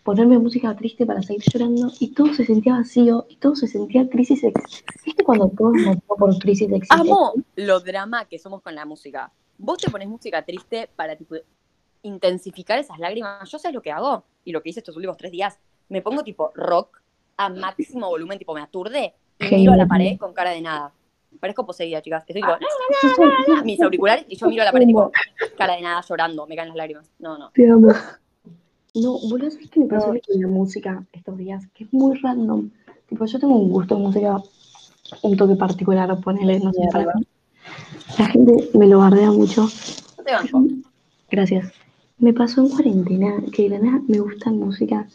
[0.02, 4.08] ponerme música triste para seguir llorando y todo se sentía vacío y todo se sentía
[4.08, 7.18] crisis ex- ¿Viste cuando todo es motivo por crisis existencial?
[7.18, 9.30] Amo lo drama que somos con la música.
[9.58, 11.34] Vos te pones música triste para tipo,
[12.02, 13.50] intensificar esas lágrimas.
[13.50, 15.58] Yo sé lo que hago y lo que hice estos últimos tres días.
[15.88, 17.00] Me pongo tipo rock
[17.36, 19.60] a máximo volumen, tipo me aturde y Genial.
[19.60, 20.92] miro a la pared con cara de nada.
[21.40, 22.24] Parezco poseída, chicas.
[22.26, 22.52] Estoy tipo,
[23.16, 25.10] soy- mis auriculares y yo miro a la pared tipo,
[25.56, 27.10] cara de nada, llorando, me caen las lágrimas.
[27.18, 27.50] No, no.
[27.50, 27.88] Te amo.
[28.94, 30.20] No, boludo, ¿sabes qué me pasó No.
[30.26, 31.64] con la música estos días?
[31.74, 32.70] Que es muy random.
[33.08, 34.42] Tipo, yo tengo un gusto de música
[35.22, 37.26] un toque particular, ponele, no sé, para mí.
[38.18, 39.62] La gente me lo bardea mucho.
[40.18, 40.64] No te banco.
[41.30, 41.72] Gracias.
[42.18, 45.06] Me pasó en cuarentena que de la nada me gusta música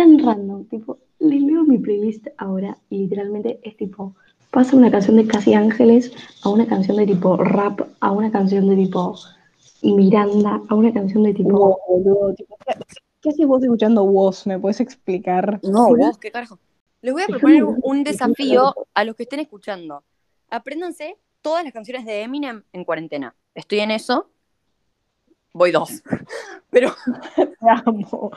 [0.00, 0.64] tan random.
[0.64, 4.14] Tipo, les leo mi playlist ahora y literalmente es tipo,
[4.50, 8.68] pasa una canción de Casi Ángeles a una canción de tipo rap, a una canción
[8.68, 9.16] de tipo
[9.82, 11.50] Miranda, a una canción de tipo...
[11.50, 12.74] Wow, boludo, tipo, ¿qué,
[13.20, 14.46] qué haces vos escuchando vos?
[14.46, 15.60] ¿Me puedes explicar?
[15.62, 16.58] No, vos, qué carajo.
[17.02, 20.04] Les voy a proponer un, desafío a los que estén escuchando.
[20.50, 23.34] Apréndanse todas las canciones de Eminem en cuarentena.
[23.54, 24.30] Estoy en eso.
[25.52, 26.02] Voy dos.
[26.70, 26.92] Pero,
[27.36, 28.30] Te amo.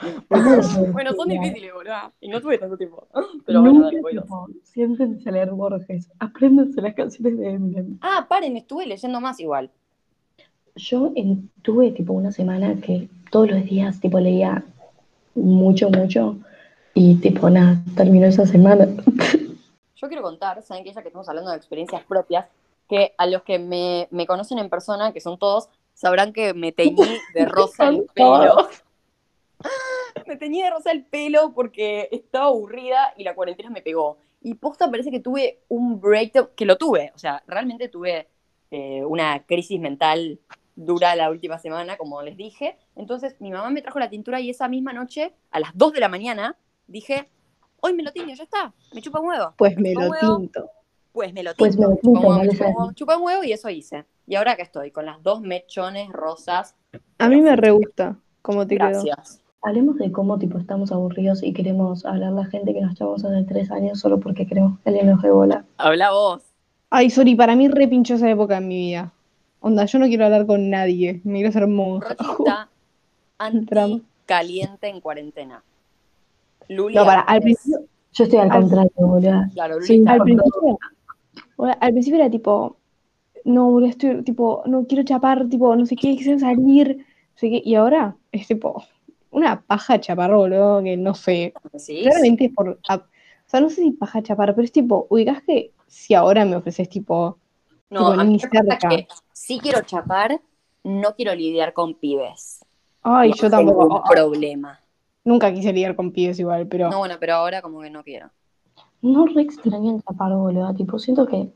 [0.92, 1.94] bueno, son difíciles, boludo.
[2.20, 3.06] Y no tuve tanto tiempo.
[3.46, 4.26] Pero bueno, dale, voy dos.
[4.64, 7.98] siéntense a leer Borges, apréndanse las canciones de Eminem.
[8.02, 9.70] Ah, paren, estuve leyendo más igual.
[10.76, 14.64] Yo en- tuve tipo una semana que todos los días tipo leía
[15.36, 16.36] mucho, mucho
[16.94, 18.88] y tipo nada, terminó esa semana.
[19.96, 22.46] Yo quiero contar, saben que ya que estamos hablando de experiencias propias,
[22.88, 26.72] que a los que me, me conocen en persona, que son todos, sabrán que me
[26.72, 28.68] teñí de rosa el pelo.
[30.26, 34.18] me teñí de rosa el pelo porque estaba aburrida y la cuarentena me pegó.
[34.42, 38.28] Y posta parece que tuve un breakdown, que lo tuve, o sea, realmente tuve
[38.70, 40.38] eh, una crisis mental
[40.76, 42.76] dura la última semana, como les dije.
[42.96, 46.00] Entonces mi mamá me trajo la tintura y esa misma noche, a las 2 de
[46.00, 47.30] la mañana, dije,
[47.80, 49.54] hoy me lo tiño, ya está, me chupa un huevo.
[49.56, 50.38] Pues me lo Huevo.
[50.38, 50.70] tinto.
[51.14, 52.28] Pues me lo Pues tinto, me lo chupa un tinto,
[52.66, 54.04] huevo, me chupa un y eso hice.
[54.26, 56.74] Y ahora que estoy, con las dos mechones rosas.
[57.18, 58.88] A mí me re gusta cómo te quedó.
[58.88, 59.40] Gracias.
[59.62, 63.44] Hablemos de cómo tipo estamos aburridos y queremos hablar la gente que nos llevamos hace
[63.44, 65.64] tres años solo porque queremos que alguien nos dé bola.
[65.78, 66.42] Habla vos.
[66.90, 69.12] Ay, sorry, para mí re pinchó esa época en mi vida.
[69.60, 72.16] Onda, yo no quiero hablar con nadie, me quiero ser monja.
[72.18, 72.68] Drama.
[73.38, 75.62] anti-caliente en cuarentena.
[76.68, 77.80] Luli No, para, al principio,
[78.12, 79.42] Yo estoy al Al- contrario, boludo.
[79.54, 80.78] Claro, Luli Sí, está al principio,
[81.58, 82.76] Al principio era tipo,
[83.44, 87.04] no, estoy, tipo, no quiero chapar, tipo, no sé qué, quiero salir, no
[87.38, 88.84] sé qué, y ahora es tipo,
[89.30, 92.02] una paja chapar, boludo, que no sé, ¿Sí?
[92.02, 92.78] claramente es por, o
[93.46, 96.88] sea, no sé si paja chapar, pero es tipo, ubicás que si ahora me ofreces
[96.88, 97.38] tipo,
[97.90, 98.88] No, tipo, ni cerca.
[98.88, 100.40] que sí quiero chapar,
[100.82, 102.60] no quiero lidiar con pibes.
[103.02, 104.80] ay, No yo tampoco, problema.
[105.24, 108.30] nunca quise lidiar con pibes igual, pero, No, bueno, pero ahora como que no quiero.
[109.04, 110.74] No re extraño el chapar, boludo.
[110.74, 111.50] Tipo, siento que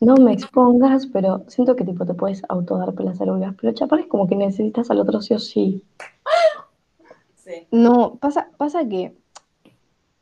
[0.00, 3.54] no me expongas, pero siento que tipo te puedes autodar placer, boludo.
[3.60, 5.84] Pero chapar es como que necesitas al otro sí o sí.
[7.34, 7.66] Sí.
[7.70, 9.14] no, pasa, pasa que,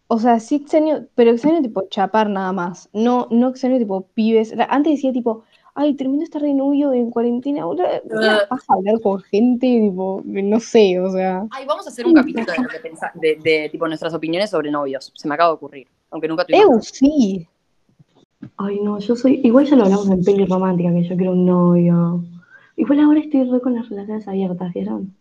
[0.09, 4.53] o sea, sí extraño, pero extraño tipo chapar nada más, no, no extraño tipo pibes,
[4.68, 5.44] antes decía tipo,
[5.75, 10.23] ay, termino de estar de novio en cuarentena, ahora da paja hablar con gente, tipo,
[10.25, 13.68] no sé, o sea, Ay, vamos a hacer un capítulo de lo que de, de,
[13.68, 15.12] tipo nuestras opiniones sobre novios.
[15.14, 15.87] Se me acaba de ocurrir.
[16.11, 16.68] Aunque nunca tuvimos.
[16.77, 17.46] eu, sí,
[18.57, 19.40] Ay, no, yo soy.
[19.44, 22.25] Igual ya lo hablamos en peli romántica, que yo quiero un novio.
[22.77, 25.14] Igual ahora estoy re con las relaciones abiertas, ¿vieron?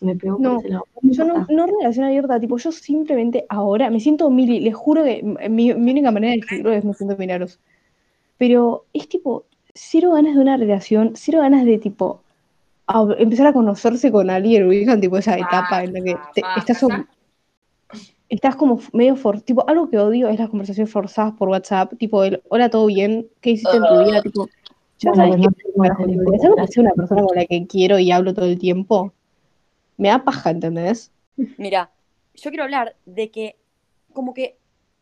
[0.00, 0.84] Me pegó por No, ese lado.
[1.02, 5.22] yo no, no relación abierta, tipo, yo simplemente ahora me siento Mili, les juro que
[5.48, 7.58] mi, mi única manera de escribirlo es me siento Milagros,
[8.38, 12.20] pero es tipo, cero ganas de una relación, cero ganas de tipo,
[12.86, 16.58] a- empezar a conocerse con alguien, ubican tipo esa etapa en la que te- Basta,
[16.58, 17.08] estás, basta.
[18.30, 22.22] Estás como medio for, tipo, algo que odio es las conversaciones forzadas por WhatsApp, tipo,
[22.22, 23.28] el, hola, ¿todo bien?
[23.40, 24.22] ¿Qué hiciste en tu vida?
[24.22, 24.48] Tipo,
[24.98, 28.32] ya Bueno, sabes que no que sea una persona con la que quiero y hablo
[28.32, 29.12] todo el tiempo,
[29.96, 31.10] me da paja, ¿entendés?
[31.58, 31.90] Mira,
[32.34, 33.56] yo quiero hablar de que
[34.12, 34.56] como que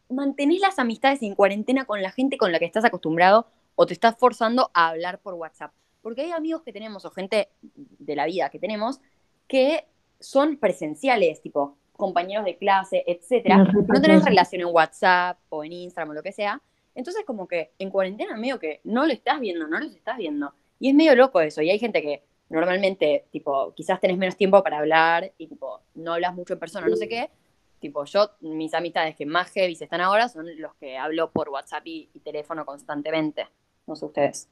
[0.08, 3.92] mantenés las amistades en cuarentena con la gente con la que estás acostumbrado o te
[3.92, 5.72] estás forzando a hablar por WhatsApp.
[6.00, 9.00] Porque hay amigos que tenemos o gente de la vida que tenemos
[9.46, 9.86] que
[10.18, 13.64] son presenciales, tipo compañeros de clase, etcétera.
[13.64, 16.62] No tenés relación en WhatsApp o en Instagram o lo que sea.
[16.94, 20.54] Entonces como que en cuarentena medio que no lo estás viendo, no los estás viendo.
[20.78, 21.60] Y es medio loco eso.
[21.60, 26.14] Y hay gente que normalmente, tipo, quizás tenés menos tiempo para hablar y tipo, no
[26.14, 27.30] hablas mucho en persona, no sé qué.
[27.80, 31.84] Tipo, yo, mis amistades que más heavy están ahora son los que hablo por WhatsApp
[31.84, 33.48] y, y teléfono constantemente.
[33.88, 34.48] No sé ustedes.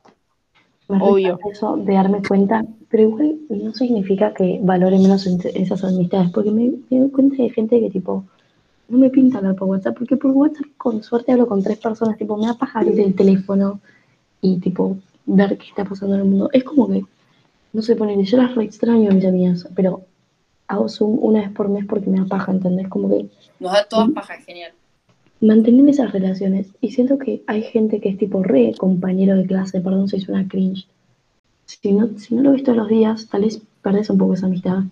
[0.88, 1.38] Me Obvio.
[1.51, 6.51] Eso de darme cuenta, pero igual no significa que valore menos en- esas amistades, porque
[6.53, 8.25] me, me doy cuenta de gente que tipo
[8.88, 12.16] no me pinta hablar por WhatsApp, porque por WhatsApp con suerte hablo con tres personas,
[12.16, 13.81] tipo me da paja abrir el teléfono
[14.40, 14.96] y tipo
[15.27, 16.51] ver qué está pasando en el mundo.
[16.53, 17.03] Es como que,
[17.72, 20.03] no sé, poner, yo las re extraño a mis amigas, pero
[20.68, 22.87] hago Zoom una vez por mes porque me da paja, ¿entendés?
[22.88, 23.27] Como que
[23.59, 24.12] Nos da todas Mm.
[24.12, 24.70] paja, genial.
[25.40, 26.68] Mantener esas relaciones.
[26.81, 30.49] Y siento que hay gente que es tipo re compañero de clase, perdón si suena
[30.49, 30.87] cringe.
[31.66, 34.46] Si no, si no lo ves todos los días, tal vez perdés un poco esa
[34.46, 34.85] amistad.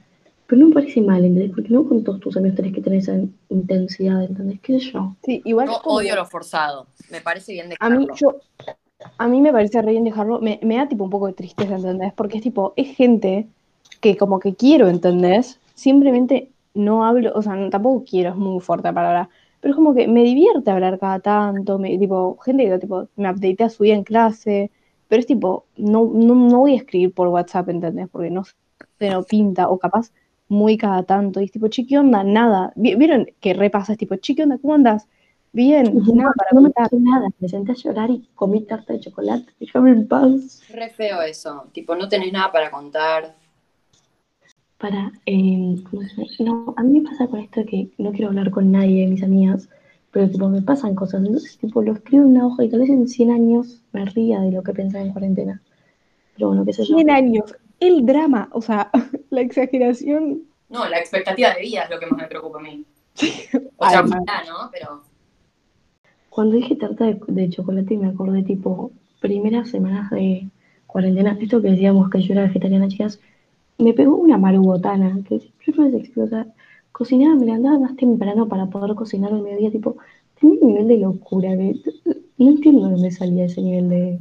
[0.46, 1.52] Pero no me parece mal, ¿entendés?
[1.52, 3.16] Porque no con todos tus amigos tenés que tener esa
[3.48, 4.60] intensidad, ¿entendés?
[4.60, 5.16] ¿Qué sé yo?
[5.24, 6.86] Sí, igual No como odio lo forzado.
[7.10, 8.14] Me parece bien a mí, dejarlo.
[8.14, 8.36] yo,
[9.18, 11.76] a mí me parece re bien dejarlo, me, me da tipo un poco de tristeza,
[11.76, 12.12] ¿entendés?
[12.14, 13.48] Porque es tipo, es gente
[14.00, 15.60] que como que quiero, ¿entendés?
[15.74, 19.30] Simplemente no hablo, o sea, no- tampoco quiero, es muy fuerte la palabra,
[19.64, 23.30] pero es como que me divierte hablar cada tanto, me, tipo, gente que tipo, me
[23.30, 24.70] updatea su vida en clase,
[25.08, 28.08] pero es tipo, no, no, no voy a escribir por WhatsApp, ¿entendés?
[28.10, 28.44] Porque no
[28.98, 30.12] se no pinta, o capaz
[30.48, 32.22] muy cada tanto, y es tipo, che, ¿qué onda?
[32.24, 32.72] Nada.
[32.76, 33.92] Vi- ¿Vieron que repasa?
[33.92, 34.58] Es tipo, che, ¿qué onda?
[34.58, 35.08] ¿Cómo andas?
[35.52, 36.92] Bien, No, nada para no me contar.
[36.92, 40.62] nada, me senté a llorar y comí tarta de chocolate, déjame en paz.
[40.68, 41.70] Re feo eso.
[41.72, 43.34] Tipo, no tenés nada para contar.
[44.78, 46.64] Para, eh, ¿cómo se llama?
[46.66, 49.06] No, a mí me pasa con esto de que no quiero hablar con nadie de
[49.06, 49.68] mis amigas,
[50.10, 52.90] pero tipo me pasan cosas, entonces tipo lo escribo en una hoja y tal vez
[52.90, 55.60] en 100 años me ría de lo que pensaba en cuarentena.
[56.34, 56.96] Pero bueno, qué sé yo.
[56.96, 58.90] 100 años, el drama, o sea,
[59.30, 60.42] la exageración.
[60.68, 62.84] No, la expectativa de vida es lo que más me preocupa a mí.
[63.76, 64.70] O sea, ¿no?
[64.72, 65.02] Pero
[66.30, 70.48] Cuando dije tarta de, de chocolate me acordé tipo primeras semanas de
[70.86, 73.20] cuarentena, esto que decíamos que yo era vegetariana, chicas,
[73.78, 76.46] me pegó una marugotana, que yo no les explico, o sea,
[76.92, 79.96] cocinaba, me levantaba más temprano para poder cocinar al mediodía, tipo,
[80.40, 81.80] tenía un nivel de locura que
[82.38, 84.18] no entiendo de dónde salía ese nivel de...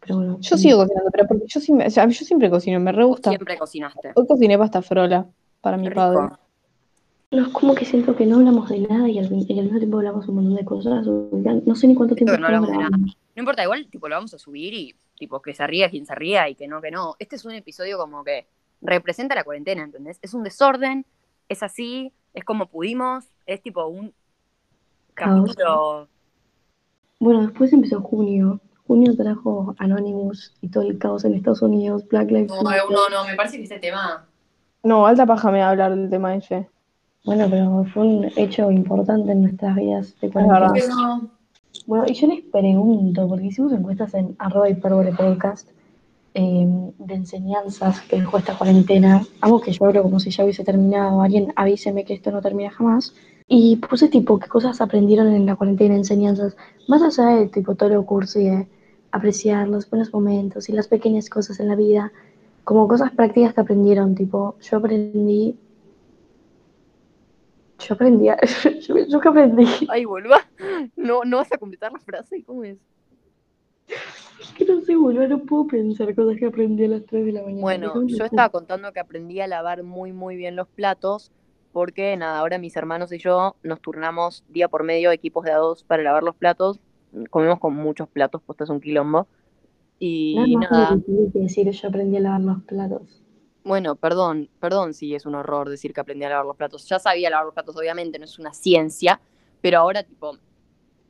[0.00, 2.92] Pero bueno, Yo sigo cocinando, pero porque yo siempre, o sea, yo siempre cocino, me
[2.92, 3.30] re gusta.
[3.30, 4.12] siempre cocinaste.
[4.14, 5.26] Hoy cociné pasta frola
[5.60, 6.36] para mi padre.
[7.32, 9.78] No, es como que siento que no hablamos de nada y al, y al mismo
[9.78, 11.04] tiempo hablamos un montón de cosas.
[11.06, 12.96] no sé ni cuánto tiempo que no hablamos de nada.
[12.96, 16.14] No importa, igual tipo lo vamos a subir y tipo que se ría quien se
[16.14, 17.16] ría y que no, que no.
[17.18, 18.46] Este es un episodio como que
[18.86, 20.18] representa la cuarentena, ¿entendés?
[20.22, 21.04] Es un desorden,
[21.48, 24.12] es así, es como pudimos, es tipo un
[25.14, 25.42] Caos.
[25.54, 26.08] capítulo.
[27.18, 28.60] Bueno, después empezó junio.
[28.86, 32.82] Junio trajo Anonymous y todo el caos en Estados Unidos, Black Lives No, Matter.
[32.90, 34.26] no, no, me parece que este tema.
[34.84, 36.68] No, alta paja me va a hablar del tema ese.
[37.24, 40.94] Bueno, pero fue un hecho importante en nuestras vidas de cuarentena.
[40.94, 41.30] No.
[41.86, 45.68] Bueno, y yo les pregunto, porque hicimos encuestas en arroba hipérbole podcast
[46.38, 49.22] eh, de enseñanzas que dejó esta cuarentena.
[49.40, 51.22] Algo que yo hablo como si ya hubiese terminado.
[51.22, 53.14] Alguien avíseme que esto no termina jamás.
[53.48, 56.54] Y puse tipo qué cosas aprendieron en la cuarentena, enseñanzas,
[56.88, 58.68] más allá de tipo todo lo cursi de
[59.12, 62.12] apreciar los buenos momentos y las pequeñas cosas en la vida,
[62.64, 65.56] como cosas prácticas que aprendieron, tipo, yo aprendí,
[67.78, 68.26] yo aprendí,
[68.86, 70.40] yo, yo que aprendí, Ay, vuelva.
[70.96, 72.76] No, no vas a completar la frase, ¿cómo es?
[74.56, 77.42] Que no sé, boludo, no puedo pensar cosas que aprendí a las 3 de la
[77.42, 77.60] mañana.
[77.62, 81.32] Bueno, yo estaba contando que aprendí a lavar muy, muy bien los platos,
[81.72, 85.56] porque nada, ahora mis hermanos y yo nos turnamos día por medio equipos de a
[85.58, 86.80] dos para lavar los platos.
[87.30, 89.26] Comemos con muchos platos, pues es un quilombo.
[89.98, 93.22] Y Nada nada, que decir, yo aprendí a lavar los platos.
[93.64, 96.86] bueno, perdón, perdón si es un horror decir que aprendí a lavar los platos.
[96.88, 99.20] Ya sabía lavar los platos, obviamente, no es una ciencia,
[99.60, 100.36] pero ahora, tipo,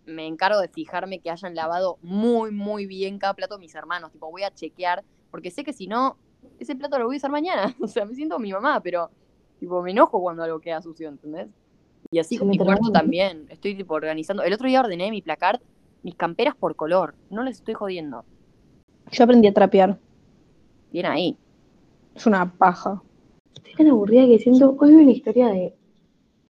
[0.06, 4.12] me encargo de fijarme que hayan lavado muy, muy bien cada plato mis hermanos.
[4.12, 6.16] Tipo, voy a chequear, porque sé que si no,
[6.58, 7.74] ese plato lo voy a usar mañana.
[7.80, 9.10] O sea, me siento mi mamá, pero,
[9.58, 11.48] tipo, me enojo cuando algo queda sucio, ¿entendés?
[12.10, 13.46] Y así con mi cuarto también.
[13.50, 14.42] Estoy, tipo, organizando.
[14.42, 15.60] El otro día ordené mi placar,
[16.02, 17.14] mis camperas por color.
[17.30, 18.24] No les estoy jodiendo.
[19.10, 19.98] Yo aprendí a trapear.
[20.92, 21.36] Bien ahí.
[22.14, 23.02] Es una paja.
[23.54, 25.75] Estoy tan aburrida que siento, hoy vi una historia de...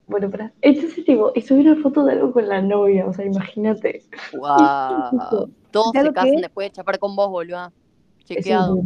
[0.06, 0.52] Bueno, para...
[0.60, 4.02] Entonces, tipo, y subí una foto de algo con la novia, o sea, imagínate.
[4.36, 5.48] Wow.
[5.70, 7.72] Todos se casan que- después de chapar con vos, boludo.
[8.24, 8.82] Chequeado.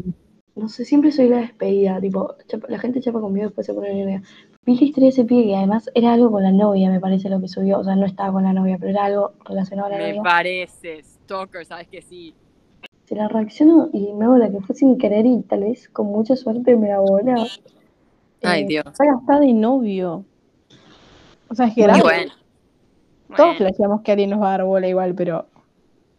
[0.54, 3.94] No sé, siempre soy la despedida, tipo, chapa- la gente chapa conmigo después se pone
[3.94, 4.24] nerviosa.
[4.64, 7.28] Vi la historia de ese pibe que además era algo con la novia, me parece
[7.28, 9.90] lo que subió, o sea, no estaba con la novia, pero era algo relacionado a
[9.92, 10.22] la Me novia.
[10.22, 12.35] parece, Stalker, sabes que sí.
[13.04, 16.07] Se la reacciono y me hago la que fue sin querer y tal vez con
[16.09, 17.46] mucha suerte me abola.
[18.42, 18.85] Ay, Eh, Dios.
[18.87, 20.24] Está de novio.
[21.50, 22.32] O sea, es que bueno.
[23.28, 23.58] Todos Bueno.
[23.58, 25.46] flasheamos que alguien nos va a dar bola igual, pero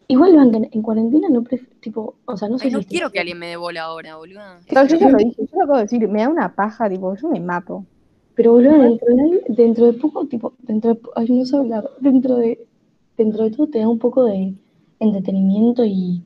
[0.08, 3.20] Igual, Banca, en cuarentena no pref- tipo, o sea, no sé Ay, no quiero que
[3.20, 4.40] alguien me dé bola ahora, boludo.
[4.66, 7.14] Claro, yo ya lo dije, yo lo acabo de decir, me da una paja, tipo,
[7.14, 7.84] yo me mato.
[8.34, 12.36] Pero boludo, dentro de, dentro de poco, tipo, dentro de, ay, no sé hablar, dentro
[12.36, 12.58] de,
[13.16, 14.54] dentro de todo te da un poco de
[14.98, 16.22] entretenimiento y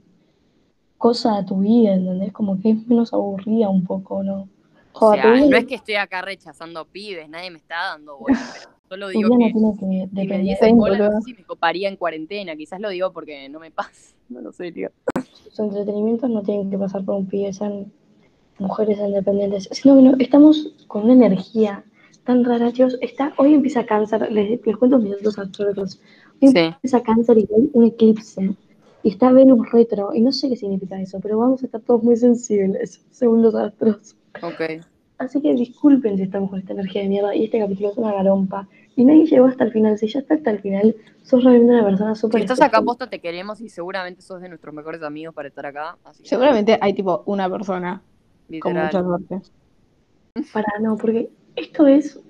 [0.99, 2.33] cosa a tu vida, ¿entendés?
[2.33, 4.49] Como que es menos aburrida un poco, ¿no?
[4.93, 8.17] O Joder, tu sea, no es que estoy acá rechazando pibes, nadie me está dando
[8.19, 11.35] bola, pero solo digo vida no que tiene que si me diesen no sé si
[11.35, 14.91] me coparía en cuarentena, quizás lo digo porque no me pasa, no lo sé, tío.
[15.51, 17.93] sus entretenimientos no tienen que pasar por un pibe, sean
[18.59, 21.85] mujeres independientes, sino que no- estamos con una energía
[22.25, 22.97] tan rara, chicos.
[23.03, 26.01] Está, hoy empieza cáncer, les, les cuento mis datos astrológicos.
[26.41, 26.59] Hoy Sí.
[26.59, 28.55] empieza cáncer y hay un eclipse.
[29.03, 32.03] Y está Venus retro, y no sé qué significa eso, pero vamos a estar todos
[32.03, 34.17] muy sensibles, según los astros.
[34.41, 34.83] Ok.
[35.25, 38.13] Así que disculpen si estamos con esta energía de mierda, y este capítulo es una
[38.13, 38.69] garompa.
[38.97, 41.85] Y nadie llegó hasta el final, si ya está hasta el final, sos realmente una
[41.85, 45.35] persona súper Si estás acá, posta, te queremos y seguramente sos de nuestros mejores amigos
[45.35, 45.97] para estar acá.
[46.05, 48.03] Así que, Seguramente hay tipo una persona
[48.61, 48.85] con literal.
[48.85, 49.41] mucha suerte.
[50.53, 52.21] Para, no, porque esto es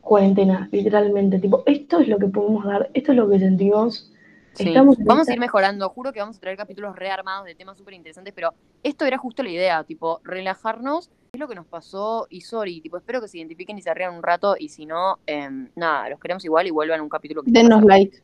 [0.00, 1.38] cuarentena, literalmente.
[1.38, 4.12] Tipo, esto es lo que podemos dar, esto es lo que sentimos.
[4.54, 4.68] Sí.
[4.68, 7.94] Estamos Vamos a ir mejorando, juro que vamos a traer capítulos rearmados de temas súper
[7.94, 12.40] interesantes, pero esto era justo la idea, tipo, relajarnos, es lo que nos pasó y
[12.40, 15.68] sorry, tipo, espero que se identifiquen y se rían un rato y si no, em,
[15.76, 18.20] nada, los queremos igual y vuelvan a un capítulo que Denos like.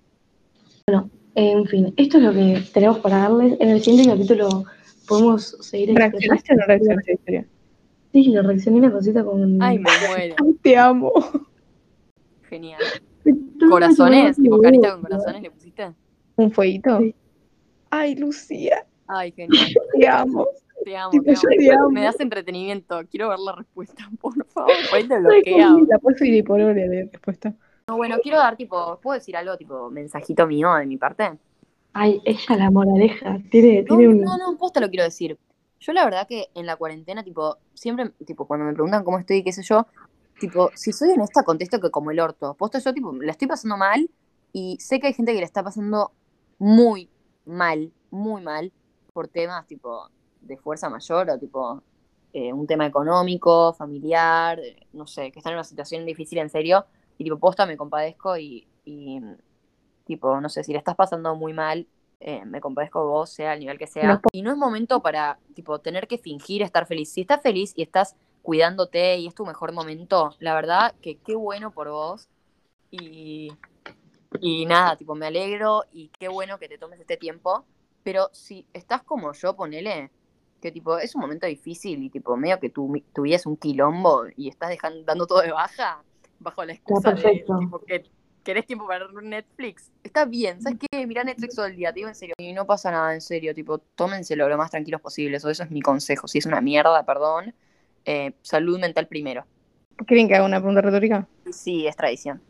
[1.34, 3.56] En fin, esto es lo que tenemos para darles.
[3.60, 4.64] En el siguiente capítulo
[5.06, 7.46] podemos seguir ¿Reaccionaste o no reaccionaste a la historia?
[8.12, 9.62] Sí, le reaccioné la cosita con.
[9.62, 11.12] Ay, me muero, te amo.
[12.48, 12.80] genial.
[13.68, 15.92] Corazones, tipo carita con corazones le pusiste.
[16.36, 16.98] ¿Un fueguito?
[16.98, 17.14] Sí.
[17.90, 19.74] Ay, Lucía, Ay, genial.
[19.98, 20.46] te amo.
[20.86, 21.80] Te amo, Tipo, te yo te amo.
[21.86, 21.90] amo.
[21.90, 23.00] Me das entretenimiento.
[23.10, 24.72] Quiero ver la respuesta, por favor.
[24.88, 25.70] Por ahí te bloquea.
[25.88, 27.52] La puedo por hora de respuesta.
[27.88, 31.36] No, bueno, quiero dar tipo, ¿puedo decir algo tipo mensajito mío de mi parte?
[31.92, 33.40] Ay, ella la moraleja.
[33.50, 34.20] Tiene, No, tiene un.
[34.20, 35.36] no, no, posta lo quiero decir.
[35.80, 39.38] Yo la verdad que en la cuarentena, tipo, siempre, tipo, cuando me preguntan cómo estoy
[39.38, 39.88] y qué sé yo,
[40.38, 42.54] tipo, si soy honesta, contesto que como el orto.
[42.54, 44.08] Posta yo, tipo, la estoy pasando mal
[44.52, 46.12] y sé que hay gente que la está pasando
[46.58, 47.08] muy
[47.44, 48.70] mal, muy mal,
[49.12, 50.08] por temas, tipo,
[50.46, 51.82] de fuerza mayor o, tipo,
[52.32, 56.50] eh, un tema económico, familiar, eh, no sé, que están en una situación difícil en
[56.50, 56.86] serio
[57.18, 59.20] y, tipo, posta me compadezco y, y,
[60.04, 61.86] tipo, no sé, si le estás pasando muy mal,
[62.20, 64.20] eh, me compadezco de vos, sea al nivel que sea.
[64.32, 67.12] Y no es momento para, tipo, tener que fingir estar feliz.
[67.12, 71.34] Si estás feliz y estás cuidándote y es tu mejor momento, la verdad que qué
[71.34, 72.28] bueno por vos.
[72.90, 73.52] Y,
[74.40, 77.64] y nada, tipo, me alegro y qué bueno que te tomes este tiempo.
[78.02, 80.10] Pero si estás como yo, ponele,
[80.60, 83.56] que tipo, es un momento difícil y tipo, medio que tu, tu vida es un
[83.56, 86.02] quilombo y estás dejando, dando todo de baja,
[86.38, 88.04] bajo la excusa de tipo, que
[88.42, 89.90] querés tiempo para Netflix.
[90.04, 91.06] Está bien, ¿sabes qué?
[91.06, 92.34] Mirá Netflix todo el día, te digo en serio.
[92.38, 95.36] Y no pasa nada, en serio, tipo, tómenselo lo más tranquilos posible.
[95.36, 96.28] Eso, eso es mi consejo.
[96.28, 97.54] Si es una mierda, perdón.
[98.06, 99.44] eh, salud mental primero.
[100.06, 101.26] ¿Quieren que haga una pregunta retórica?
[101.50, 102.40] Sí, es tradición.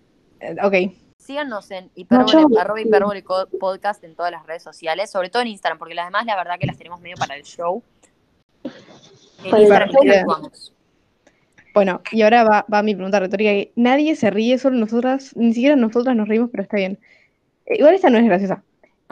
[0.41, 1.06] Eh, ok.
[1.19, 5.49] Síganos en yo- arroba hipérbole co- podcast en todas las redes sociales, sobre todo en
[5.49, 7.83] Instagram, porque las demás la verdad que las tenemos medio para el show.
[9.43, 10.51] En Para el Instagram.
[11.75, 13.51] Bueno, y ahora va, va mi pregunta retórica.
[13.51, 16.99] que Nadie se ríe, solo nosotras, ni siquiera nosotras nos reímos, pero está bien.
[17.67, 18.63] Eh, igual esta no es graciosa.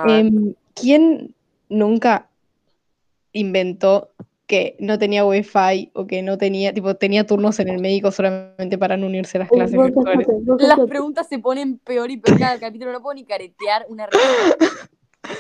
[0.07, 1.35] Em, ¿Quién
[1.69, 2.27] nunca
[3.33, 4.11] inventó
[4.47, 8.77] que no tenía wifi o que no tenía, tipo, tenía turnos en el médico solamente
[8.77, 10.27] para no unirse a las clases virtuales?
[10.59, 12.93] Las preguntas se ponen peor y peor cada capítulo.
[12.93, 14.57] No puedo ni caretear una risa.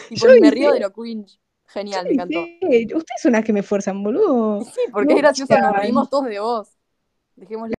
[0.08, 1.38] Tipo, me río de lo cringe.
[1.66, 2.40] Genial, me encantó.
[2.40, 4.60] Ustedes son las que me esfuerzan, boludo.
[4.62, 6.68] Sí, porque es gracioso, nos reímos todos de vos.
[7.36, 7.74] Dejémosle.